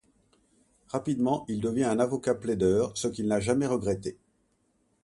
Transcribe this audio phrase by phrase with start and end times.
[0.87, 4.17] Rapidement, il devient un avocat plaideur, ce qu'il n'a jamais regretté.